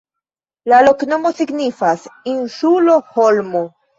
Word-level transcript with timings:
La 0.71 0.79
loknomo 0.85 1.31
signifas: 1.41 2.07
insulo-holmo. 2.33 3.63